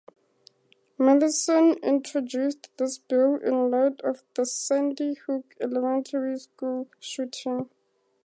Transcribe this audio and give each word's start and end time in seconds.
Matheson 0.97 1.73
introduced 1.83 2.75
this 2.77 2.97
bill 2.97 3.35
in 3.35 3.69
light 3.69 4.01
of 4.01 4.23
the 4.33 4.47
Sandy 4.47 5.13
Hook 5.13 5.53
Elementary 5.61 6.39
School 6.39 6.87
shooting. 6.99 7.69